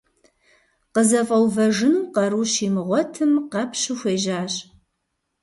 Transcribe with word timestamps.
КъызэфӀэувэжыну 0.93 2.09
къару 2.13 2.43
щимыгъуэтым, 2.51 3.31
къэпщу 3.51 3.95
хуежьащ. 3.99 4.53